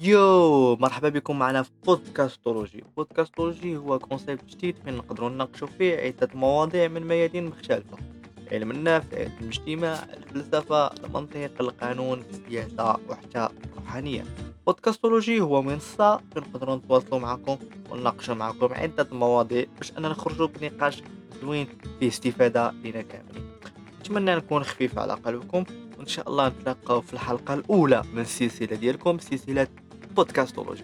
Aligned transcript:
yo 0.00 0.76
مرحبا 0.76 1.08
بكم 1.08 1.38
معنا 1.38 1.62
في 1.62 1.70
بودكاستولوجي. 1.86 2.84
بودكاستولوجي 2.96 3.76
هو 3.76 3.98
concept 3.98 4.44
جديد 4.44 4.76
فين 4.84 4.96
نقدروا 4.96 5.28
نناقشوا 5.28 5.68
فيه 5.78 5.96
عدة 5.96 6.28
مواضيع 6.34 6.88
من 6.88 7.06
ميادين 7.06 7.46
مختلفة. 7.46 7.96
علم 8.52 8.70
النفس 8.70 9.06
علم 9.14 9.32
الاجتماع 9.40 10.04
الفلسفة 10.16 10.86
المنطق 10.86 11.50
القانون 11.60 12.24
السياسة 12.30 12.96
وحتى 13.08 13.48
الروحانية. 13.66 14.24
بودكاستولوجي 14.66 15.40
هو 15.40 15.62
منصة 15.62 16.16
فين 16.16 16.42
نقدروا 16.42 16.76
نتواصلوا 16.76 17.20
معكم 17.20 17.56
ونناقشوا 17.90 18.34
معكم 18.34 18.74
عدة 18.74 19.08
مواضيع 19.12 19.66
باش 19.78 19.92
أننا 19.92 20.08
نخرجوا 20.08 20.46
بنقاش 20.46 21.02
زوين 21.42 21.66
فيه 22.00 22.08
استفادة 22.08 22.70
لنا 22.70 23.02
كاملين. 23.02 23.50
نتمنى 24.00 24.34
نكون 24.34 24.64
خفيف 24.64 24.98
على 24.98 25.12
قلبكم 25.14 25.64
وإن 25.98 26.06
شاء 26.06 26.28
الله 26.28 26.48
نتلاقاو 26.48 27.00
في 27.00 27.12
الحلقة 27.12 27.54
الأولى 27.54 28.02
من 28.12 28.20
السلسلة 28.20 28.76
ديالكم 28.76 29.18
سلسلة 29.18 29.66
بودكاستولوجي 30.16 30.74